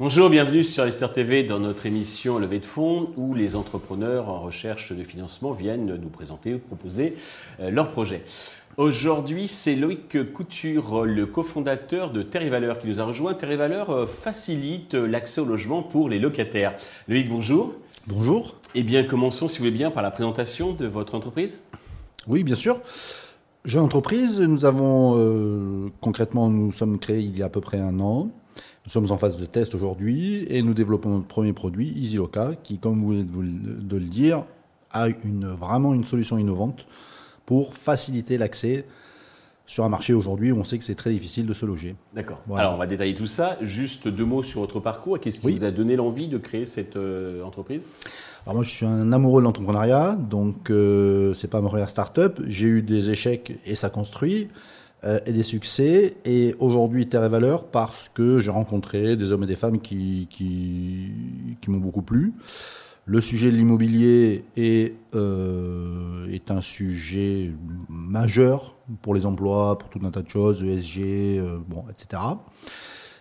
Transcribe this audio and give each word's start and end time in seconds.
Bonjour, 0.00 0.28
bienvenue 0.28 0.64
sur 0.64 0.84
Esther 0.84 1.12
TV 1.12 1.44
dans 1.44 1.60
notre 1.60 1.86
émission 1.86 2.40
Levée 2.40 2.58
de 2.58 2.64
fonds 2.64 3.12
où 3.16 3.32
les 3.32 3.54
entrepreneurs 3.54 4.28
en 4.28 4.40
recherche 4.40 4.92
de 4.92 5.04
financement 5.04 5.52
viennent 5.52 5.86
nous 5.86 6.08
présenter 6.08 6.52
ou 6.52 6.58
proposer 6.58 7.16
euh, 7.60 7.70
leurs 7.70 7.92
projets. 7.92 8.24
Aujourd'hui, 8.76 9.46
c'est 9.46 9.76
Loïc 9.76 10.32
Couture, 10.32 11.04
le 11.04 11.26
cofondateur 11.26 12.10
de 12.10 12.22
Terre 12.22 12.50
Valeur, 12.50 12.80
qui 12.80 12.88
nous 12.88 13.00
a 13.00 13.04
rejoint. 13.04 13.32
Terre 13.32 13.56
Valeur 13.56 13.90
euh, 13.90 14.06
facilite 14.06 14.94
l'accès 14.94 15.40
au 15.40 15.44
logement 15.44 15.84
pour 15.84 16.08
les 16.08 16.18
locataires. 16.18 16.74
Loïc, 17.06 17.28
bonjour. 17.28 17.74
Bonjour. 18.08 18.56
Eh 18.74 18.82
bien, 18.82 19.04
commençons, 19.04 19.46
si 19.46 19.58
vous 19.58 19.66
voulez 19.66 19.76
bien, 19.76 19.92
par 19.92 20.02
la 20.02 20.10
présentation 20.10 20.72
de 20.72 20.88
votre 20.88 21.14
entreprise. 21.14 21.60
Oui, 22.26 22.42
bien 22.42 22.56
sûr. 22.56 22.80
Jeune 23.64 23.84
entreprise, 23.84 24.40
nous 24.40 24.64
avons 24.64 25.14
euh, 25.18 25.92
concrètement, 26.00 26.50
nous 26.50 26.72
sommes 26.72 26.98
créés 26.98 27.20
il 27.20 27.38
y 27.38 27.42
a 27.44 27.46
à 27.46 27.50
peu 27.50 27.60
près 27.60 27.78
un 27.78 28.00
an. 28.00 28.28
Nous 28.86 28.90
sommes 28.90 29.08
en 29.12 29.18
phase 29.18 29.38
de 29.38 29.46
test 29.46 29.76
aujourd'hui 29.76 30.46
et 30.48 30.62
nous 30.62 30.74
développons 30.74 31.10
notre 31.10 31.28
premier 31.28 31.52
produit, 31.52 31.94
EasyLoca, 31.96 32.54
qui, 32.64 32.78
comme 32.78 33.00
vous 33.00 33.10
venez 33.10 33.22
de 33.22 33.96
le 33.96 34.06
dire, 34.06 34.46
a 34.90 35.06
une, 35.08 35.46
vraiment 35.46 35.94
une 35.94 36.04
solution 36.04 36.38
innovante 36.38 36.86
pour 37.46 37.74
faciliter 37.74 38.38
l'accès 38.38 38.84
sur 39.66 39.84
un 39.84 39.88
marché 39.88 40.12
aujourd'hui 40.12 40.52
où 40.52 40.58
on 40.58 40.64
sait 40.64 40.76
que 40.76 40.84
c'est 40.84 40.94
très 40.94 41.10
difficile 41.10 41.46
de 41.46 41.54
se 41.54 41.64
loger. 41.64 41.96
D'accord. 42.14 42.40
Alors 42.54 42.74
on 42.74 42.76
va 42.76 42.86
détailler 42.86 43.14
tout 43.14 43.26
ça. 43.26 43.56
Juste 43.62 44.08
deux 44.08 44.24
mots 44.24 44.42
sur 44.42 44.60
votre 44.60 44.80
parcours. 44.80 45.18
Qu'est-ce 45.18 45.40
qui 45.40 45.52
vous 45.52 45.64
a 45.64 45.70
donné 45.70 45.96
l'envie 45.96 46.28
de 46.28 46.38
créer 46.38 46.66
cette 46.66 46.96
euh, 46.96 47.42
entreprise? 47.42 47.82
Alors 48.44 48.56
moi 48.56 48.62
je 48.62 48.70
suis 48.70 48.86
un 48.86 49.10
amoureux 49.12 49.40
de 49.40 49.44
l'entrepreneuriat, 49.44 50.16
donc 50.16 50.70
euh, 50.70 51.32
c'est 51.32 51.48
pas 51.48 51.62
ma 51.62 51.68
première 51.68 51.88
start-up. 51.88 52.40
J'ai 52.46 52.66
eu 52.66 52.82
des 52.82 53.10
échecs 53.10 53.58
et 53.64 53.74
ça 53.74 53.88
construit. 53.88 54.48
Euh, 55.04 55.20
et 55.26 55.32
des 55.32 55.42
succès. 55.42 56.16
Et 56.24 56.54
aujourd'hui, 56.60 57.06
Terre 57.06 57.24
et 57.24 57.28
Valeur, 57.28 57.66
parce 57.66 58.08
que 58.08 58.38
j'ai 58.38 58.50
rencontré 58.50 59.16
des 59.16 59.32
hommes 59.32 59.42
et 59.42 59.46
des 59.46 59.56
femmes 59.56 59.78
qui, 59.78 60.28
qui, 60.30 61.10
qui 61.60 61.70
m'ont 61.70 61.78
beaucoup 61.78 62.00
plu. 62.00 62.32
Le 63.06 63.20
sujet 63.20 63.50
de 63.50 63.56
l'immobilier 63.56 64.44
est, 64.56 64.94
euh, 65.14 66.26
est 66.32 66.50
un 66.50 66.62
sujet 66.62 67.52
majeur 67.88 68.76
pour 69.02 69.14
les 69.14 69.26
emplois, 69.26 69.76
pour 69.78 69.90
tout 69.90 70.00
un 70.04 70.10
tas 70.10 70.22
de 70.22 70.28
choses, 70.28 70.64
ESG, 70.64 71.00
euh, 71.38 71.58
bon, 71.68 71.84
etc. 71.90 72.22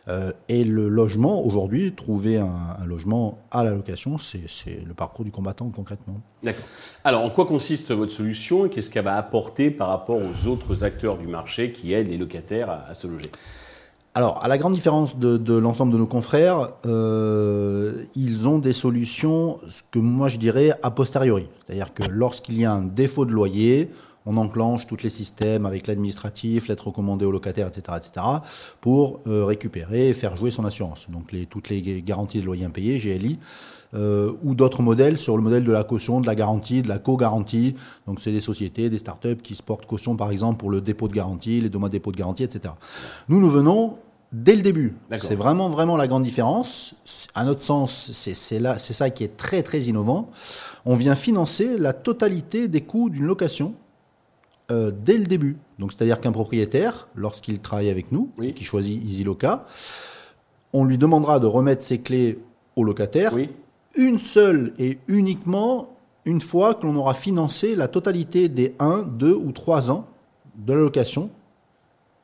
Euh, 0.08 0.32
et 0.50 0.64
le 0.64 0.90
logement, 0.90 1.46
aujourd'hui, 1.46 1.94
trouver 1.94 2.38
un, 2.38 2.86
logement 2.86 3.40
à 3.52 3.64
la 3.64 3.72
location, 3.72 4.18
c'est 4.18 4.86
le 4.86 4.94
parcours 4.94 5.24
du 5.24 5.32
combattant 5.32 5.70
concrètement. 5.70 6.22
D'accord. 6.44 6.66
Alors, 7.04 7.24
en 7.24 7.30
quoi 7.30 7.46
consiste 7.46 7.92
votre 7.92 8.12
solution 8.12 8.66
et 8.66 8.70
qu'est-ce 8.70 8.90
qu'elle 8.90 9.06
va 9.06 9.16
apporter 9.16 9.72
par 9.72 9.90
rapport 9.90 10.18
aux 10.18 10.48
autres 10.48 10.84
acteurs 10.84 11.18
du 11.18 11.28
marché 11.28 11.72
qui 11.72 11.94
aident 11.94 12.10
les 12.10 12.18
locataires 12.18 12.70
à, 12.70 12.94
se 12.94 13.08
loger? 13.08 13.32
Alors, 14.16 14.44
à 14.44 14.48
la 14.48 14.60
grande 14.60 14.74
différence 14.74 15.18
de, 15.18 15.58
l'ensemble 15.58 15.92
de 15.92 15.98
nos 15.98 16.06
confrères, 16.06 16.70
euh, 16.86 18.04
ils 18.16 18.48
ont 18.48 18.60
des 18.60 18.74
solutions, 18.74 19.60
ce 19.68 19.82
que 19.90 19.98
moi 19.98 20.28
je 20.28 20.38
dirais 20.38 20.72
a 20.84 20.92
posteriori. 20.92 21.48
C'est-à-dire 21.66 21.96
que 21.96 22.04
lorsqu'il 22.04 22.60
y 22.60 22.66
a 22.66 22.72
un 22.72 22.84
défaut 22.84 23.26
de 23.26 23.32
loyer, 23.32 23.90
on 24.28 24.38
enclenche 24.38 24.86
tous 24.86 25.02
les 25.02 25.10
systèmes 25.10 25.66
avec 25.66 25.88
l'administratif, 25.88 26.68
lettre 26.68 26.88
recommandée 26.88 27.26
au 27.26 27.32
locataire, 27.32 27.68
etc., 27.68 27.98
etc., 27.98 28.26
pour 28.82 29.20
euh, 29.26 29.46
récupérer 29.46 30.10
et 30.10 30.14
faire 30.14 30.38
jouer 30.38 30.52
son 30.52 30.64
assurance. 30.64 31.08
Donc 31.10 31.32
les, 31.32 31.48
toutes 31.48 31.70
les 31.70 32.04
garanties 32.04 32.40
de 32.40 32.46
loyer 32.46 32.66
impayé, 32.66 33.00
GLI, 33.00 33.40
euh, 33.96 34.32
ou 34.44 34.56
d'autres 34.56 34.82
modèles 34.82 35.20
sur 35.20 35.38
le 35.38 35.44
modèle 35.44 35.64
de 35.64 35.72
la 35.72 35.84
caution, 35.84 36.22
de 36.22 36.26
la 36.26 36.36
garantie, 36.36 36.82
de 36.82 36.88
la 36.88 37.00
co-garantie. 37.00 37.76
Donc 38.08 38.20
c'est 38.20 38.32
des 38.32 38.42
sociétés, 38.42 38.90
des 38.90 38.98
startups 38.98 39.42
qui 39.44 39.56
se 39.56 39.62
portent 39.62 39.86
caution 39.86 40.16
par 40.16 40.32
exemple 40.32 40.58
pour 40.60 40.72
le 40.72 40.82
dépôt 40.82 41.08
de 41.08 41.14
garantie, 41.14 41.62
les 41.62 41.70
mois 41.70 41.90
de 41.90 41.94
dépôt 41.94 42.12
de 42.12 42.18
garantie, 42.18 42.44
etc. 42.44 42.74
Nous, 43.30 43.40
nous 43.40 43.52
venons 43.52 43.98
dès 44.34 44.56
le 44.56 44.62
début. 44.62 44.96
C'est 45.18 45.36
vraiment, 45.36 45.70
vraiment 45.70 45.96
la 45.96 46.08
grande 46.08 46.24
différence. 46.24 46.96
À 47.36 47.46
notre 47.46 47.62
sens, 47.62 48.12
c'est 48.12 48.34
ça 48.34 49.10
qui 49.10 49.24
est 49.24 49.38
très, 49.38 49.64
très 49.64 49.82
innovant. 49.82 50.30
On 50.86 50.96
vient 50.96 51.16
financer 51.16 51.78
la 51.78 51.94
totalité 51.94 52.68
des 52.68 52.82
coûts 52.82 53.10
d'une 53.10 53.26
location 53.26 53.76
euh, 54.72 54.92
dès 54.92 55.18
le 55.18 55.26
début. 55.26 55.58
Donc, 55.80 55.94
c'est-à-dire 55.94 56.20
qu'un 56.20 56.32
propriétaire, 56.32 57.08
lorsqu'il 57.16 57.60
travaille 57.60 57.90
avec 57.90 58.12
nous, 58.12 58.32
qui 58.56 58.64
choisit 58.64 59.02
EasyLoca, 59.04 59.66
on 60.74 60.84
lui 60.84 60.98
demandera 60.98 61.40
de 61.40 61.48
remettre 61.48 61.84
ses 61.84 62.00
clés 62.00 62.40
au 62.76 62.84
locataire 62.84 63.34
une 63.96 64.18
seule 64.18 64.74
et 64.80 64.98
uniquement 65.08 65.90
une 66.26 66.42
fois 66.42 66.74
que 66.74 66.86
l'on 66.88 66.96
aura 66.96 67.14
financé 67.14 67.76
la 67.76 67.88
totalité 67.88 68.50
des 68.50 68.76
1, 68.80 69.04
2 69.04 69.36
ou 69.36 69.52
3 69.52 69.92
ans 69.92 70.08
de 70.56 70.74
la 70.74 70.80
location 70.80 71.30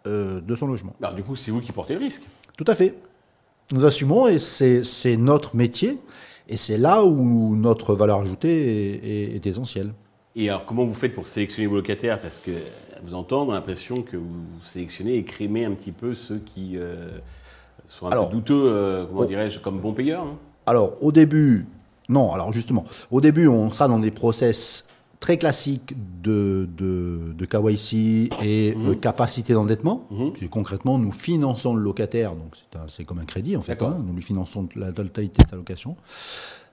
euh, 0.07 0.41
de 0.41 0.55
son 0.55 0.67
logement. 0.67 0.93
Alors, 1.01 1.15
du 1.15 1.23
coup, 1.23 1.35
c'est 1.35 1.51
vous 1.51 1.61
qui 1.61 1.71
portez 1.71 1.93
le 1.93 1.99
risque. 1.99 2.23
Tout 2.57 2.65
à 2.67 2.75
fait. 2.75 2.95
Nous 3.71 3.85
assumons 3.85 4.27
et 4.27 4.39
c'est 4.39 5.17
notre 5.17 5.55
métier 5.55 5.99
et 6.47 6.57
c'est 6.57 6.77
là 6.77 7.03
où 7.03 7.55
notre 7.55 7.93
valeur 7.93 8.19
ajoutée 8.19 9.35
est 9.35 9.45
essentielle. 9.45 9.93
Et 10.35 10.49
alors, 10.49 10.65
comment 10.65 10.85
vous 10.85 10.93
faites 10.93 11.13
pour 11.13 11.27
sélectionner 11.27 11.67
vos 11.67 11.75
locataires? 11.75 12.19
Parce 12.19 12.39
que, 12.39 12.51
à 12.51 13.01
vous 13.03 13.13
entendre, 13.13 13.49
on 13.49 13.51
a 13.51 13.55
l'impression 13.55 14.01
que 14.01 14.15
vous 14.15 14.45
sélectionnez 14.63 15.15
et 15.15 15.23
crémez 15.23 15.65
un 15.65 15.71
petit 15.71 15.91
peu 15.91 16.13
ceux 16.13 16.39
qui 16.39 16.77
euh, 16.77 17.09
sont 17.87 18.07
un 18.07 18.25
peu 18.25 18.31
douteux, 18.31 18.63
euh, 18.67 19.05
comment 19.05 19.25
dirais-je, 19.25 19.59
comme 19.59 19.79
bons 19.79 19.93
payeurs. 19.93 20.23
Hein. 20.23 20.37
alors, 20.65 21.03
au 21.03 21.11
début, 21.11 21.65
non, 22.07 22.31
alors 22.31 22.53
justement, 22.53 22.85
au 23.11 23.21
début, 23.21 23.47
on 23.47 23.69
sera 23.71 23.87
dans 23.87 23.99
des 23.99 24.11
process 24.11 24.87
très 25.19 25.37
classiques 25.37 25.93
de, 26.21 26.67
de, 26.77 27.33
de 27.33 27.45
KYC 27.45 28.31
et 28.41 28.71
de 28.73 28.77
mhm. 28.77 28.99
capacité 28.99 29.53
d'endettement. 29.53 30.07
Mhm. 30.11 30.49
Concrètement, 30.49 30.97
nous 30.97 31.11
finançons 31.11 31.73
le 31.75 31.81
locataire, 31.81 32.35
donc 32.35 32.55
c'est 32.87 33.03
comme 33.03 33.19
un 33.19 33.25
crédit 33.25 33.57
en 33.57 33.61
fait, 33.61 33.81
hein. 33.81 34.01
nous 34.05 34.13
lui 34.13 34.23
finançons 34.23 34.67
la 34.75 34.91
totalité 34.91 35.43
de 35.43 35.49
sa 35.49 35.55
location. 35.55 35.97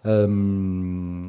Euh, 0.06 1.28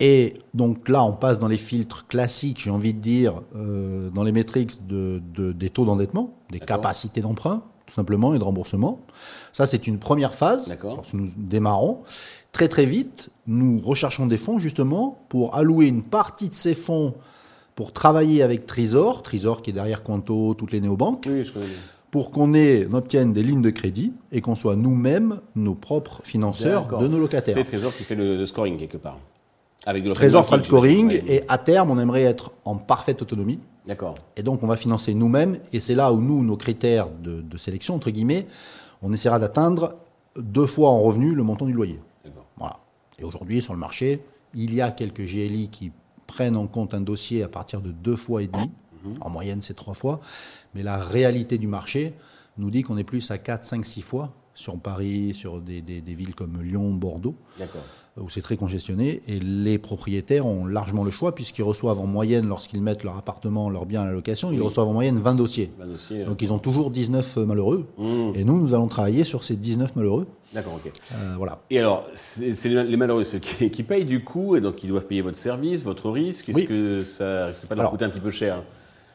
et 0.00 0.34
donc 0.52 0.88
là, 0.88 1.02
on 1.04 1.12
passe 1.12 1.38
dans 1.38 1.48
les 1.48 1.56
filtres 1.56 2.06
classiques, 2.06 2.60
j'ai 2.62 2.70
envie 2.70 2.92
de 2.92 3.00
dire, 3.00 3.42
euh, 3.54 4.10
dans 4.10 4.24
les 4.24 4.32
métriques 4.32 4.86
de, 4.86 5.20
des 5.52 5.70
taux 5.70 5.84
d'endettement, 5.84 6.34
des 6.50 6.60
capacités 6.60 7.20
d'emprunt, 7.20 7.62
tout 7.86 7.94
simplement, 7.94 8.34
et 8.34 8.38
de 8.38 8.44
remboursement. 8.44 9.00
Ça, 9.52 9.66
c'est 9.66 9.86
une 9.86 9.98
première 9.98 10.34
phase. 10.34 10.76
Lorsque 10.82 11.14
nous 11.14 11.28
démarrons. 11.36 12.00
Très 12.52 12.68
très 12.68 12.86
vite, 12.86 13.30
nous 13.46 13.80
recherchons 13.80 14.26
des 14.26 14.38
fonds 14.38 14.58
justement 14.58 15.18
pour 15.28 15.54
allouer 15.54 15.86
une 15.86 16.02
partie 16.02 16.48
de 16.48 16.54
ces 16.54 16.74
fonds 16.74 17.14
pour 17.74 17.92
travailler 17.92 18.42
avec 18.42 18.64
Trésor, 18.66 19.22
Trésor 19.22 19.60
qui 19.60 19.70
est 19.70 19.74
derrière 19.74 20.02
Quanto, 20.02 20.54
toutes 20.54 20.72
les 20.72 20.80
néobanques. 20.80 21.24
Oui, 21.28 21.44
je 21.44 21.52
pour 22.10 22.30
qu'on 22.30 22.54
obtienne 22.94 23.34
des 23.34 23.42
lignes 23.42 23.60
de 23.60 23.68
crédit 23.68 24.12
et 24.32 24.40
qu'on 24.40 24.54
soit 24.54 24.74
nous-mêmes 24.74 25.40
nos 25.54 25.74
propres 25.74 26.22
financeurs 26.24 26.86
de 26.86 27.08
nos 27.08 27.18
locataires. 27.18 27.54
C'est 27.54 27.64
Trésor 27.64 27.94
qui 27.94 28.04
fait 28.04 28.14
le 28.14 28.46
scoring 28.46 28.78
quelque 28.78 28.96
part. 28.96 29.18
Trésor 30.14 30.44
fera 30.44 30.56
le 30.56 30.62
scoring 30.62 31.20
et 31.26 31.42
à 31.48 31.58
terme, 31.58 31.90
on 31.90 31.98
aimerait 31.98 32.22
être 32.22 32.52
en 32.64 32.76
parfaite 32.76 33.22
autonomie. 33.22 33.60
D'accord. 33.86 34.16
Et 34.36 34.42
donc, 34.42 34.62
on 34.62 34.66
va 34.66 34.76
financer 34.76 35.14
nous-mêmes 35.14 35.58
et 35.72 35.80
c'est 35.80 35.94
là 35.94 36.12
où 36.12 36.20
nous, 36.20 36.44
nos 36.44 36.56
critères 36.56 37.08
de, 37.08 37.56
sélection, 37.56 37.94
entre 37.94 38.10
guillemets, 38.10 38.46
on 39.02 39.12
essaiera 39.12 39.38
d'atteindre 39.38 39.96
deux 40.36 40.66
fois 40.66 40.90
en 40.90 41.00
revenu 41.00 41.34
le 41.34 41.42
montant 41.42 41.66
du 41.66 41.72
loyer. 41.72 42.00
Voilà. 42.56 42.78
Et 43.18 43.24
aujourd'hui, 43.24 43.62
sur 43.62 43.72
le 43.72 43.78
marché, 43.78 44.22
il 44.54 44.74
y 44.74 44.80
a 44.80 44.90
quelques 44.90 45.22
GLI 45.22 45.68
qui 45.68 45.92
prennent 46.26 46.56
en 46.56 46.66
compte 46.66 46.94
un 46.94 47.00
dossier 47.00 47.42
à 47.42 47.48
partir 47.48 47.80
de 47.80 47.92
deux 47.92 48.16
fois 48.16 48.42
et 48.42 48.48
demi. 48.48 48.70
Mhm. 49.04 49.16
En 49.20 49.30
moyenne, 49.30 49.62
c'est 49.62 49.74
trois 49.74 49.94
fois. 49.94 50.20
Mais 50.74 50.82
la 50.82 50.98
réalité 50.98 51.58
du 51.58 51.68
marché 51.68 52.14
nous 52.58 52.70
dit 52.70 52.82
qu'on 52.82 52.96
est 52.96 53.04
plus 53.04 53.30
à 53.30 53.38
4, 53.38 53.64
5, 53.64 53.86
6 53.86 54.02
fois 54.02 54.32
sur 54.54 54.78
Paris, 54.78 55.34
sur 55.34 55.60
des, 55.60 55.82
des 55.82 56.14
villes 56.14 56.34
comme 56.34 56.62
Lyon, 56.62 56.92
Bordeaux. 56.94 57.36
D'accord 57.58 57.82
où 58.20 58.28
c'est 58.28 58.40
très 58.40 58.56
congestionné. 58.56 59.22
Et 59.28 59.38
les 59.40 59.78
propriétaires 59.78 60.46
ont 60.46 60.64
largement 60.64 61.04
le 61.04 61.10
choix, 61.10 61.34
puisqu'ils 61.34 61.62
reçoivent 61.62 62.00
en 62.00 62.06
moyenne, 62.06 62.48
lorsqu'ils 62.48 62.82
mettent 62.82 63.04
leur 63.04 63.16
appartement, 63.16 63.70
leur 63.70 63.86
bien 63.86 64.02
à 64.02 64.06
la 64.06 64.12
location, 64.12 64.52
ils 64.52 64.62
reçoivent 64.62 64.88
en 64.88 64.92
moyenne 64.92 65.18
20 65.18 65.34
dossiers. 65.34 65.70
Donc 66.26 66.42
ils 66.42 66.52
ont 66.52 66.58
toujours 66.58 66.90
19 66.90 67.36
malheureux. 67.38 67.86
Mmh. 67.98 68.32
Et 68.34 68.44
nous, 68.44 68.58
nous 68.58 68.74
allons 68.74 68.86
travailler 68.88 69.24
sur 69.24 69.44
ces 69.44 69.56
19 69.56 69.96
malheureux. 69.96 70.26
D'accord, 70.52 70.74
ok. 70.74 70.90
Euh, 71.12 71.34
voilà. 71.36 71.58
Et 71.70 71.78
alors, 71.78 72.06
c'est 72.14 72.68
les 72.68 72.96
malheureux 72.96 73.24
ceux 73.24 73.38
qui, 73.38 73.82
payent 73.82 74.04
du 74.04 74.24
coup, 74.24 74.56
et 74.56 74.60
donc 74.60 74.82
ils 74.82 74.88
doivent 74.88 75.06
payer 75.06 75.20
votre 75.20 75.36
service, 75.36 75.82
votre 75.82 76.10
risque? 76.10 76.48
Est-ce 76.48 76.62
que 76.62 77.02
ça 77.02 77.46
risque 77.46 77.66
pas 77.66 77.74
de 77.74 77.80
leur 77.80 77.90
coûter 77.90 78.04
un 78.04 78.10
petit 78.10 78.20
peu 78.20 78.30
cher? 78.30 78.62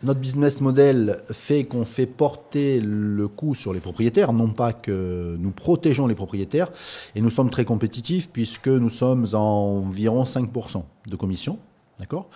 Notre 0.03 0.19
business 0.19 0.61
model 0.61 1.23
fait 1.31 1.63
qu'on 1.63 1.85
fait 1.85 2.05
porter 2.05 2.79
le 2.81 3.27
coût 3.27 3.53
sur 3.53 3.73
les 3.73 3.79
propriétaires, 3.79 4.33
non 4.33 4.49
pas 4.49 4.73
que 4.73 5.35
nous 5.39 5.51
protégeons 5.51 6.07
les 6.07 6.15
propriétaires, 6.15 6.71
et 7.15 7.21
nous 7.21 7.29
sommes 7.29 7.49
très 7.49 7.65
compétitifs 7.65 8.29
puisque 8.31 8.67
nous 8.67 8.89
sommes 8.89 9.27
à 9.33 9.37
environ 9.37 10.23
5% 10.23 10.83
de 11.07 11.15
commission. 11.15 11.59
D'accord? 11.99 12.29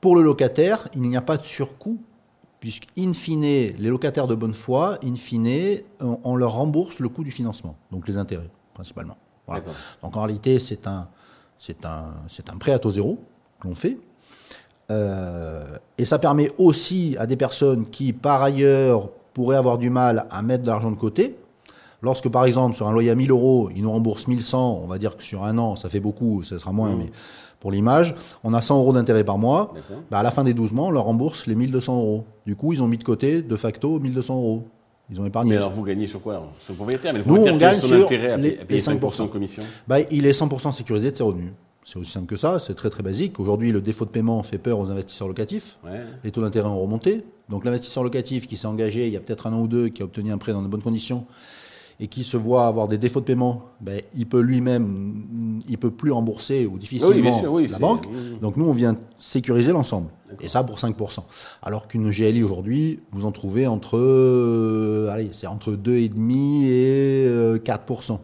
Pour 0.00 0.14
le 0.14 0.22
locataire, 0.22 0.88
il 0.94 1.02
n'y 1.02 1.16
a 1.16 1.22
pas 1.22 1.36
de 1.36 1.42
surcoût, 1.42 1.98
puisque, 2.60 2.86
in 2.96 3.12
fine, 3.12 3.42
les 3.42 3.88
locataires 3.88 4.26
de 4.26 4.34
bonne 4.34 4.54
foi, 4.54 4.98
in 5.02 5.16
fine, 5.16 5.80
on 6.00 6.36
leur 6.36 6.52
rembourse 6.52 7.00
le 7.00 7.08
coût 7.08 7.24
du 7.24 7.30
financement, 7.30 7.76
donc 7.90 8.06
les 8.06 8.16
intérêts, 8.16 8.50
principalement. 8.74 9.16
Donc 10.02 10.16
en 10.16 10.22
réalité, 10.22 10.58
c'est 10.58 10.86
un, 10.86 11.08
c'est 11.56 11.84
un, 11.84 12.14
c'est 12.28 12.50
un 12.50 12.56
prêt 12.58 12.72
à 12.72 12.78
taux 12.78 12.90
zéro 12.90 13.18
l'on 13.62 13.74
fait. 13.74 13.98
Euh, 14.90 15.64
et 15.98 16.04
ça 16.04 16.18
permet 16.18 16.50
aussi 16.58 17.16
à 17.18 17.26
des 17.26 17.36
personnes 17.36 17.86
qui, 17.86 18.12
par 18.12 18.42
ailleurs, 18.42 19.08
pourraient 19.34 19.56
avoir 19.56 19.78
du 19.78 19.90
mal 19.90 20.26
à 20.30 20.42
mettre 20.42 20.62
de 20.62 20.68
l'argent 20.68 20.90
de 20.90 20.96
côté. 20.96 21.36
Lorsque, 22.02 22.28
par 22.28 22.44
exemple, 22.44 22.76
sur 22.76 22.86
un 22.86 22.92
loyer 22.92 23.10
à 23.10 23.14
1000 23.14 23.30
euros, 23.30 23.70
ils 23.74 23.82
nous 23.82 23.90
remboursent 23.90 24.28
1100, 24.28 24.80
on 24.84 24.86
va 24.86 24.98
dire 24.98 25.16
que 25.16 25.22
sur 25.22 25.44
un 25.44 25.58
an, 25.58 25.76
ça 25.76 25.88
fait 25.88 26.00
beaucoup, 26.00 26.42
ça 26.42 26.58
sera 26.58 26.72
moins, 26.72 26.94
mmh. 26.94 26.98
mais 26.98 27.06
pour 27.58 27.72
l'image, 27.72 28.14
on 28.44 28.54
a 28.54 28.62
100 28.62 28.78
euros 28.78 28.92
d'intérêt 28.92 29.24
par 29.24 29.38
mois. 29.38 29.72
Bah 30.10 30.18
à 30.18 30.22
la 30.22 30.30
fin 30.30 30.44
des 30.44 30.54
12 30.54 30.72
mois, 30.72 30.86
on 30.86 30.90
leur 30.90 31.04
rembourse 31.04 31.46
les 31.46 31.54
1200 31.54 31.96
euros. 31.96 32.24
Du 32.46 32.54
coup, 32.54 32.72
ils 32.72 32.82
ont 32.82 32.86
mis 32.86 32.98
de 32.98 33.04
côté, 33.04 33.42
de 33.42 33.56
facto, 33.56 33.98
1200 33.98 34.36
euros. 34.36 34.64
Ils 35.10 35.20
ont 35.20 35.26
épargné. 35.26 35.50
Mais 35.50 35.56
alors, 35.56 35.70
vous 35.70 35.84
gagnez 35.84 36.06
sur 36.06 36.20
quoi 36.20 36.52
Sur 36.58 36.72
le 36.72 36.76
propriétaire 36.76 37.12
mais 37.12 37.20
le 37.20 37.24
Nous, 37.24 37.36
on 37.36 37.56
gagne 37.56 37.78
sur 37.80 38.04
intérêt 38.04 38.32
à 38.32 38.36
les, 38.36 38.56
5%, 38.56 39.22
de 39.22 39.26
commission 39.28 39.62
bah, 39.86 40.00
Il 40.10 40.26
est 40.26 40.38
100% 40.38 40.72
sécurisé 40.72 41.12
de 41.12 41.16
ses 41.16 41.22
revenus. 41.22 41.52
C'est 41.86 42.00
aussi 42.00 42.10
simple 42.10 42.26
que 42.26 42.34
ça, 42.34 42.58
c'est 42.58 42.74
très 42.74 42.90
très 42.90 43.04
basique. 43.04 43.38
Aujourd'hui, 43.38 43.70
le 43.70 43.80
défaut 43.80 44.04
de 44.06 44.10
paiement 44.10 44.42
fait 44.42 44.58
peur 44.58 44.80
aux 44.80 44.90
investisseurs 44.90 45.28
locatifs. 45.28 45.78
Les 46.24 46.32
taux 46.32 46.40
d'intérêt 46.40 46.68
ont 46.68 46.80
remonté. 46.80 47.22
Donc 47.48 47.64
l'investisseur 47.64 48.02
locatif 48.02 48.48
qui 48.48 48.56
s'est 48.56 48.66
engagé 48.66 49.06
il 49.06 49.12
y 49.12 49.16
a 49.16 49.20
peut-être 49.20 49.46
un 49.46 49.52
an 49.52 49.60
ou 49.60 49.68
deux, 49.68 49.86
qui 49.86 50.02
a 50.02 50.04
obtenu 50.04 50.32
un 50.32 50.38
prêt 50.38 50.52
dans 50.52 50.62
de 50.62 50.66
bonnes 50.66 50.82
conditions, 50.82 51.26
et 52.00 52.08
qui 52.08 52.24
se 52.24 52.36
voit 52.36 52.66
avoir 52.66 52.88
des 52.88 52.98
défauts 52.98 53.20
de 53.20 53.26
paiement, 53.26 53.62
ben, 53.80 54.00
il 54.16 54.26
peut 54.26 54.40
lui-même, 54.40 55.62
il 55.68 55.78
peut 55.78 55.92
plus 55.92 56.10
rembourser 56.10 56.66
ou 56.66 56.76
difficilement 56.76 57.40
la 57.70 57.78
banque. 57.78 58.08
Donc 58.42 58.56
nous, 58.56 58.66
on 58.66 58.72
vient 58.72 58.96
sécuriser 59.16 59.70
l'ensemble. 59.70 60.08
Et 60.40 60.48
ça 60.48 60.64
pour 60.64 60.78
5%. 60.78 61.20
Alors 61.62 61.86
qu'une 61.86 62.10
GLI 62.10 62.42
aujourd'hui, 62.42 62.98
vous 63.12 63.26
en 63.26 63.30
trouvez 63.30 63.68
entre, 63.68 63.96
euh, 63.96 65.08
allez, 65.12 65.28
c'est 65.30 65.46
entre 65.46 65.70
2,5 65.70 66.64
et 66.66 67.28
4%. 67.64 68.18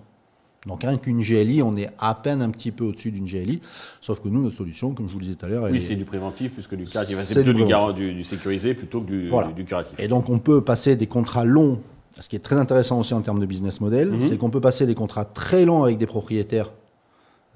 Donc 0.66 0.82
rien 0.82 0.96
qu'une 0.96 1.20
GLI, 1.22 1.62
on 1.62 1.76
est 1.76 1.90
à 1.98 2.14
peine 2.14 2.40
un 2.40 2.50
petit 2.50 2.70
peu 2.70 2.84
au-dessus 2.84 3.10
d'une 3.10 3.24
GLI, 3.24 3.60
sauf 4.00 4.20
que 4.20 4.28
nous, 4.28 4.42
notre 4.42 4.56
solution, 4.56 4.94
comme 4.94 5.08
je 5.08 5.12
vous 5.12 5.18
le 5.18 5.24
disais 5.24 5.36
tout 5.36 5.46
à 5.46 5.48
l'heure... 5.48 5.64
Oui, 5.70 5.80
c'est 5.80 5.96
du 5.96 6.04
préventif 6.04 6.52
plus 6.52 6.68
que 6.68 6.76
du 6.76 6.84
curatif. 6.84 7.18
C'est 7.24 7.42
plutôt 7.42 7.92
du, 7.92 8.14
du, 8.14 8.24
sécurisé 8.24 8.74
plutôt 8.74 9.00
que 9.00 9.06
du, 9.06 9.30
du 9.54 9.64
curatif. 9.64 9.94
Et 9.98 10.06
donc 10.06 10.28
on 10.28 10.38
peut 10.38 10.62
passer 10.62 10.94
des 10.94 11.06
contrats 11.08 11.44
longs 11.44 11.80
ce 12.20 12.28
qui 12.28 12.36
est 12.36 12.40
très 12.40 12.56
intéressant 12.56 13.00
aussi 13.00 13.14
en 13.14 13.22
termes 13.22 13.40
de 13.40 13.46
business 13.46 13.80
model, 13.80 14.12
mhm. 14.12 14.20
c'est 14.20 14.36
qu'on 14.36 14.50
peut 14.50 14.60
passer 14.60 14.86
des 14.86 14.94
contrats 14.94 15.24
très 15.24 15.64
longs 15.64 15.84
avec 15.84 15.98
des 15.98 16.06
propriétaires 16.06 16.70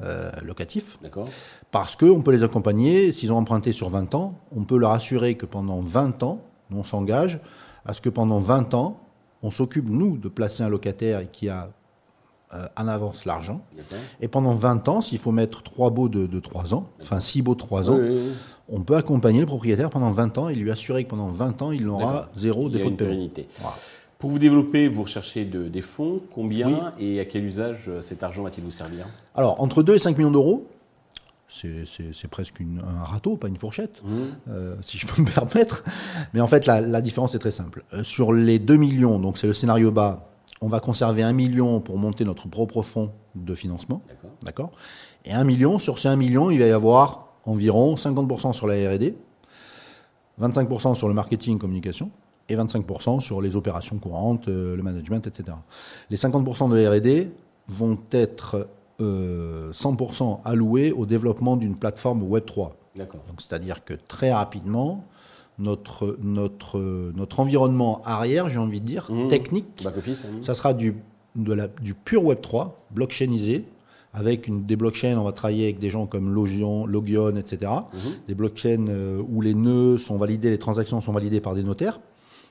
euh, 0.03 0.31
locatifs. 0.43 0.99
Parce 1.71 1.97
qu'on 1.97 2.21
peut 2.21 2.33
les 2.33 2.43
accompagner. 2.43 3.13
S'ils 3.13 3.33
ont 3.33 3.39
emprunté 3.39 3.73
sur 3.73 3.89
20 3.89 4.15
ans, 4.15 4.39
on 4.55 4.65
peut 4.65 4.79
leur 4.79 4.93
assurer 4.93 5.37
que 5.37 5.47
pendant 5.47 5.81
20 5.81 6.23
ans, 6.23 6.43
on 6.75 6.85
s'engage 6.85 7.41
à 7.85 7.93
ce 7.93 8.01
que 8.01 8.09
pendant 8.09 8.41
20 8.41 8.75
ans, 8.75 9.01
on 9.43 9.51
s'occupe, 9.51 9.89
nous, 9.89 10.17
de 10.17 10.29
placer 10.29 10.63
un 10.63 10.69
locataire 10.69 11.31
qui 11.31 11.49
a 11.49 11.71
en 12.53 12.89
avance 12.89 13.25
l'argent. 13.25 13.61
Et 14.21 14.29
pendant 14.29 14.55
20 14.55 14.89
ans, 14.89 15.03
s'il 15.03 15.19
faut 15.19 15.33
mettre 15.33 15.63
3 15.63 15.91
baux 15.91 16.09
de, 16.09 16.27
de 16.27 16.41
3 16.41 16.75
ans, 16.75 16.89
enfin 17.03 17.21
6 17.21 17.43
baux 17.43 17.55
de 17.55 17.61
3 17.61 17.91
ans, 17.91 17.99
on 18.69 18.81
peut 18.81 18.97
accompagner 18.97 19.41
le 19.41 19.47
propriétaire 19.47 19.91
pendant 19.91 20.11
20 20.11 20.39
ans 20.39 20.49
et 20.49 20.55
lui 20.55 20.71
assurer 20.71 21.05
que 21.05 21.11
pendant 21.11 21.29
20 21.29 21.63
ans, 21.63 21.73
il 21.73 21.85
n'aura 21.85 22.29
zéro 22.35 22.69
défaut 22.69 22.91
de 22.91 22.97
paiement. 22.97 23.29
Pour 24.19 24.31
vous 24.31 24.39
développer, 24.39 24.89
vous 24.89 25.03
recherchez 25.03 25.45
des 25.45 25.83
fonds. 25.83 26.21
Combien 26.35 26.95
et 26.99 27.21
à 27.21 27.25
quel 27.27 27.45
usage 27.45 27.89
euh, 27.89 28.01
cet 28.01 28.23
argent 28.23 28.43
va-t-il 28.43 28.65
vous 28.65 28.71
servir? 28.71 29.05
Alors, 29.35 29.61
entre 29.61 29.83
2 29.83 29.95
et 29.95 29.99
5 29.99 30.17
millions 30.17 30.31
d'euros. 30.31 30.67
C'est 31.49 32.29
presque 32.29 32.61
un 32.61 33.05
râteau, 33.05 33.37
pas 33.37 33.47
une 33.47 33.57
fourchette, 33.57 34.03
mmh. 34.03 34.11
euh, 34.49 34.75
si 34.81 34.99
je 34.99 35.07
peux 35.07 35.23
me 35.23 35.29
permettre. 35.33 35.85
Mais 36.35 36.41
en 36.41 36.49
fait, 36.49 36.67
la, 36.67 37.01
différence 37.01 37.37
est 37.37 37.39
très 37.39 37.53
simple. 37.53 37.85
Euh, 37.93 38.03
sur 38.03 38.33
les 38.33 38.59
2 38.59 38.77
millions, 38.77 39.21
donc 39.21 39.39
c'est 39.39 39.47
le 39.47 39.53
scénario 39.53 39.93
bas, 39.93 40.29
on 40.63 40.69
va 40.69 40.81
conserver 40.81 41.23
1 41.23 41.33
million 41.33 41.81
pour 41.81 41.99
monter 41.99 42.25
notre 42.25 42.49
propre 42.49 42.83
fonds 42.83 43.13
de 43.35 43.55
financement. 43.55 44.03
D'accord. 44.43 44.73
Et 45.25 45.33
1 45.33 45.45
million, 45.45 45.79
sur 45.79 45.99
ces 45.99 46.09
1 46.09 46.17
million, 46.17 46.51
il 46.51 46.59
va 46.59 46.67
y 46.67 46.71
avoir 46.71 47.29
environ 47.45 47.95
50% 47.95 48.53
sur 48.53 48.67
la 48.67 48.75
RD, 48.95 49.15
25% 50.41 50.95
sur 50.95 51.09
le 51.09 51.15
marketing 51.15 51.59
communication, 51.59 52.11
et 52.49 52.57
25% 52.57 53.21
sur 53.21 53.41
les 53.41 53.57
opérations 53.57 53.99
courantes, 53.99 54.49
euh, 54.49 54.77
le 54.77 54.83
management, 54.83 55.27
etc. 55.27 55.57
Les 56.11 56.17
50% 56.17 56.71
de 56.71 56.87
RD 56.87 57.31
vont 57.69 57.99
être 58.13 58.69
100% 59.01 59.03
euh, 59.03 60.35
alloués 60.45 60.93
au 60.93 61.07
développement 61.07 61.57
d'une 61.57 61.77
plateforme 61.77 62.23
Web3. 62.23 62.71
C'est-à-dire 63.39 63.85
que 63.85 63.95
très 63.95 64.33
rapidement, 64.33 65.05
notre, 65.59 66.17
notre, 66.23 66.79
notre 67.15 67.41
environnement 67.41 68.03
arrière, 68.05 68.49
j'ai 68.49 68.59
envie 68.59 68.81
de 68.81 68.87
dire, 68.87 69.11
mmh. 69.11 69.29
technique, 69.29 69.87
ça 70.41 70.55
sera 70.55 70.75
du, 70.75 70.97
de 71.35 71.53
la, 71.53 71.69
du 71.69 71.95
pur 71.95 72.23
Web3, 72.23 72.73
blockchainisé, 72.91 73.65
avec 74.13 74.49
une, 74.49 74.65
des 74.65 74.77
blockchains, 74.77 75.19
on 75.19 75.25
va 75.25 75.33
travailler 75.33 75.65
avec 75.65 75.79
des 75.79 75.91
gens 75.91 76.07
comme 76.07 76.33
Logion, 76.33 76.87
Logion 76.87 77.37
etc. 77.37 77.71
Mmh. 77.93 77.99
Des 78.29 78.35
blockchains 78.35 78.87
euh, 78.89 79.23
où 79.29 79.43
les 79.43 79.55
nœuds 79.55 79.99
sont 79.99 80.17
validés, 80.17 80.51
les 80.51 80.59
transactions 80.59 81.01
sont 81.01 81.13
validées 81.13 81.41
par 81.41 81.55
des 81.55 81.63
notaires 81.63 82.01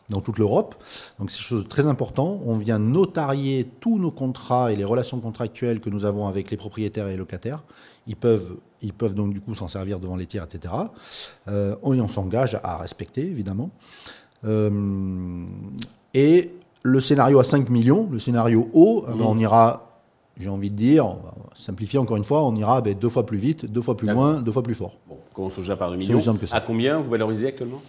dans 0.09 0.21
toute 0.21 0.37
l'Europe. 0.37 0.75
Donc 1.19 1.31
c'est 1.31 1.41
chose 1.41 1.67
très 1.67 1.87
important. 1.87 2.39
On 2.45 2.55
vient 2.55 2.79
notarier 2.79 3.67
tous 3.79 3.97
nos 3.97 4.11
contrats 4.11 4.71
et 4.71 4.75
les 4.75 4.83
relations 4.83 5.19
contractuelles 5.19 5.79
que 5.79 5.89
nous 5.89 6.05
avons 6.05 6.27
avec 6.27 6.51
les 6.51 6.57
propriétaires 6.57 7.07
et 7.07 7.11
les 7.11 7.17
locataires. 7.17 7.63
Ils 8.07 8.15
peuvent, 8.15 8.57
ils 8.81 8.93
peuvent 8.93 9.13
donc 9.13 9.33
du 9.33 9.41
coup 9.41 9.55
s'en 9.55 9.67
servir 9.67 9.99
devant 9.99 10.15
les 10.15 10.25
tiers, 10.25 10.43
etc. 10.43 10.73
Euh, 11.47 11.75
on, 11.83 12.07
s'engage 12.07 12.59
à 12.63 12.77
respecter, 12.77 13.21
évidemment. 13.21 13.69
Euh, 14.45 15.45
et 16.13 16.51
le 16.83 16.99
scénario 16.99 17.39
à 17.39 17.43
5 17.43 17.69
millions, 17.69 18.07
le 18.11 18.19
scénario 18.19 18.69
haut, 18.73 19.05
eh 19.07 19.11
ben, 19.11 19.25
on 19.25 19.37
ira, 19.39 20.01
j'ai 20.39 20.49
envie 20.49 20.69
de 20.69 20.75
dire, 20.75 21.15
simplifier 21.55 21.99
encore 21.99 22.17
une 22.17 22.23
fois, 22.23 22.43
on 22.43 22.55
ira 22.55 22.81
ben, 22.81 22.93
deux 22.93 23.09
fois 23.09 23.25
plus 23.25 23.37
vite, 23.37 23.65
deux 23.65 23.81
fois 23.81 23.97
plus 23.97 24.07
loin, 24.07 24.41
deux 24.41 24.51
fois 24.51 24.63
plus 24.63 24.75
fort. 24.75 24.97
Bon, 25.07 25.17
commençons 25.33 25.61
déjà 25.61 25.75
par 25.75 25.91
2 25.91 25.97
millions. 25.97 26.21
À 26.51 26.61
combien 26.61 26.99
vous 26.99 27.09
valorisez 27.09 27.47
actuellement? 27.47 27.81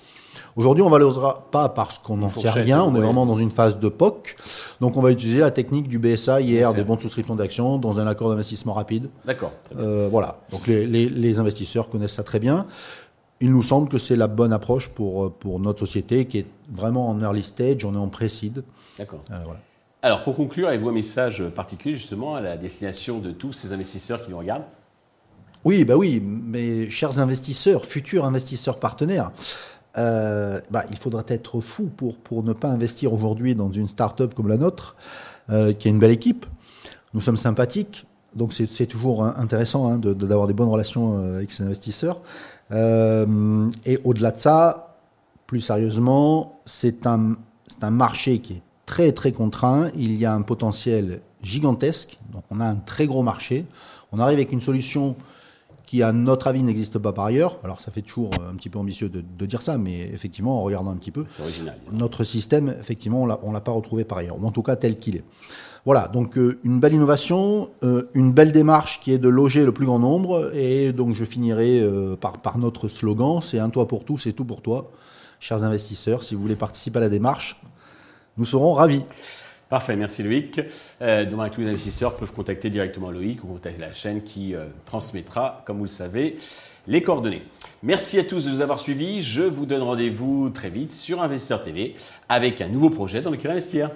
Aujourd'hui, 0.56 0.82
on 0.82 0.86
ne 0.86 0.92
valorisera 0.92 1.48
pas 1.50 1.68
parce 1.68 1.98
qu'on 1.98 2.16
n'en 2.16 2.30
sait 2.30 2.50
rien. 2.50 2.82
On 2.82 2.94
est 2.94 3.00
vraiment 3.00 3.26
dans 3.26 3.36
une 3.36 3.50
phase 3.50 3.78
de 3.78 3.88
POC. 3.88 4.36
Donc, 4.80 4.96
on 4.96 5.02
va 5.02 5.10
utiliser 5.10 5.40
la 5.40 5.50
technique 5.50 5.88
du 5.88 5.98
BSA 5.98 6.40
hier, 6.40 6.74
des 6.74 6.84
bons 6.84 6.96
de 6.96 7.00
souscription 7.00 7.36
d'actions, 7.36 7.78
dans 7.78 8.00
un 8.00 8.06
accord 8.06 8.30
d'investissement 8.30 8.74
rapide. 8.74 9.08
D'accord. 9.24 9.52
Euh, 9.78 10.08
voilà. 10.10 10.40
Donc, 10.50 10.66
les, 10.66 11.38
investisseurs 11.38 11.90
connaissent 11.90 12.14
ça 12.14 12.22
très 12.22 12.38
bien. 12.38 12.66
Il 13.40 13.50
nous 13.50 13.62
semble 13.62 13.90
que 13.90 13.98
c'est 13.98 14.16
la 14.16 14.28
bonne 14.28 14.52
approche 14.52 14.88
pour, 14.88 15.32
pour 15.34 15.60
notre 15.60 15.80
société 15.80 16.24
qui 16.24 16.38
est 16.38 16.46
vraiment 16.70 17.10
en 17.10 17.20
early 17.20 17.42
stage, 17.42 17.84
on 17.84 17.94
est 17.94 17.98
en 17.98 18.08
pré-seed. 18.08 18.64
D'accord. 18.98 19.20
Euh, 19.30 19.36
Alors, 20.02 20.24
pour 20.24 20.36
conclure, 20.36 20.68
avez-vous 20.68 20.88
un 20.88 20.92
message 20.92 21.42
particulier 21.54 21.94
justement 21.94 22.34
à 22.34 22.40
la 22.40 22.56
destination 22.56 23.18
de 23.18 23.32
tous 23.32 23.52
ces 23.52 23.72
investisseurs 23.72 24.24
qui 24.24 24.30
nous 24.30 24.38
regardent? 24.38 24.64
Oui, 25.66 25.84
bah 25.84 25.96
oui, 25.96 26.20
mes 26.20 26.88
chers 26.90 27.18
investisseurs, 27.18 27.86
futurs 27.86 28.24
investisseurs 28.24 28.78
partenaires, 28.78 29.32
euh, 29.98 30.60
bah, 30.70 30.84
il 30.90 30.96
faudra 30.96 31.24
être 31.28 31.60
fou 31.60 31.90
pour, 31.96 32.18
pour 32.18 32.42
ne 32.42 32.52
pas 32.52 32.68
investir 32.68 33.12
aujourd'hui 33.12 33.54
dans 33.54 33.70
une 33.70 33.88
start-up 33.88 34.34
comme 34.34 34.48
la 34.48 34.56
nôtre, 34.56 34.96
euh, 35.50 35.72
qui 35.72 35.88
a 35.88 35.90
une 35.90 35.98
belle 35.98 36.10
équipe. 36.10 36.46
Nous 37.14 37.20
sommes 37.20 37.36
sympathiques, 37.36 38.06
donc 38.34 38.52
c'est 38.52 38.86
toujours 38.86 39.24
intéressant 39.24 39.90
hein, 39.90 39.98
d'avoir 39.98 40.46
des 40.46 40.52
bonnes 40.52 40.68
relations 40.68 41.18
euh, 41.18 41.36
avec 41.36 41.50
ces 41.50 41.62
investisseurs. 41.62 42.20
et 42.70 43.98
au-delà 44.04 44.32
de 44.32 44.36
ça, 44.36 44.98
plus 45.46 45.60
sérieusement, 45.60 46.60
c'est 46.66 47.06
un, 47.06 47.36
un 47.80 47.90
marché 47.90 48.40
qui 48.40 48.54
est 48.54 48.62
très 48.84 49.12
très 49.12 49.32
contraint. 49.32 49.90
Il 49.94 50.16
y 50.16 50.26
a 50.26 50.34
un 50.34 50.42
potentiel 50.42 51.20
gigantesque, 51.42 52.18
donc 52.32 52.42
on 52.50 52.60
a 52.60 52.66
un 52.66 52.76
très 52.76 53.06
gros 53.06 53.22
marché. 53.22 53.64
On 54.12 54.18
arrive 54.18 54.38
avec 54.38 54.52
une 54.52 54.60
solution 54.60 55.16
qui 55.86 56.02
à 56.02 56.12
notre 56.12 56.48
avis 56.48 56.62
n'existe 56.62 56.98
pas 56.98 57.12
par 57.12 57.26
ailleurs. 57.26 57.58
Alors 57.62 57.80
ça 57.80 57.92
fait 57.92 58.02
toujours 58.02 58.32
euh, 58.34 58.50
un 58.50 58.54
petit 58.56 58.68
peu 58.68 58.78
ambitieux 58.78 59.08
de, 59.08 59.46
dire 59.46 59.62
ça, 59.62 59.78
mais 59.78 60.00
effectivement 60.12 60.58
en 60.58 60.62
regardant 60.62 60.90
un 60.90 60.96
petit 60.96 61.12
peu, 61.12 61.24
notre 61.92 62.24
système, 62.24 62.74
effectivement, 62.80 63.22
on 63.22 63.48
ne 63.48 63.52
l'a 63.52 63.60
pas 63.60 63.72
retrouvé 63.72 64.04
par 64.04 64.18
ailleurs, 64.18 64.42
ou 64.42 64.46
en 64.46 64.50
tout 64.50 64.62
cas 64.62 64.76
tel 64.76 64.98
qu'il 64.98 65.16
est. 65.16 65.24
Voilà, 65.84 66.08
donc 66.08 66.36
euh, 66.36 66.58
une 66.64 66.80
belle 66.80 66.94
innovation, 66.94 67.70
euh, 67.84 68.10
une 68.14 68.32
belle 68.32 68.50
démarche 68.50 69.00
qui 69.00 69.12
est 69.12 69.18
de 69.18 69.28
loger 69.28 69.64
le 69.64 69.70
plus 69.70 69.86
grand 69.86 70.00
nombre, 70.00 70.50
et 70.52 70.92
donc 70.92 71.14
je 71.14 71.24
finirai 71.24 71.88
par, 72.20 72.38
par 72.38 72.58
notre 72.58 72.88
slogan, 72.88 73.40
c'est 73.40 73.60
un 73.60 73.70
toit 73.70 73.86
pour 73.86 74.04
tous, 74.04 74.18
c'est 74.18 74.32
tout 74.32 74.44
pour 74.44 74.62
toi. 74.62 74.90
Chers 75.38 75.62
investisseurs, 75.62 76.24
si 76.24 76.34
vous 76.34 76.42
voulez 76.42 76.56
participer 76.56 76.98
à 76.98 77.02
la 77.02 77.08
démarche, 77.08 77.60
nous 78.36 78.46
serons 78.46 78.72
ravis. 78.72 79.04
Parfait, 79.68 79.96
merci 79.96 80.22
Loïc. 80.22 80.60
Euh, 81.02 81.24
demain, 81.24 81.48
tous 81.48 81.60
les 81.60 81.70
investisseurs 81.70 82.16
peuvent 82.16 82.32
contacter 82.32 82.70
directement 82.70 83.10
Loïc 83.10 83.42
ou 83.42 83.48
contacter 83.48 83.80
la 83.80 83.92
chaîne 83.92 84.22
qui 84.22 84.54
euh, 84.54 84.66
transmettra, 84.84 85.64
comme 85.66 85.78
vous 85.78 85.84
le 85.84 85.90
savez, 85.90 86.36
les 86.86 87.02
coordonnées. 87.02 87.42
Merci 87.82 88.20
à 88.20 88.24
tous 88.24 88.44
de 88.44 88.50
nous 88.50 88.60
avoir 88.60 88.78
suivis. 88.78 89.22
Je 89.22 89.42
vous 89.42 89.66
donne 89.66 89.82
rendez-vous 89.82 90.50
très 90.50 90.70
vite 90.70 90.92
sur 90.92 91.20
Investisseur 91.20 91.64
TV 91.64 91.94
avec 92.28 92.60
un 92.60 92.68
nouveau 92.68 92.90
projet 92.90 93.22
dans 93.22 93.30
lequel 93.30 93.50
investir. 93.50 93.90